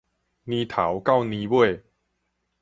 [0.03, 0.07] 年頭
[1.01, 1.83] 到年尾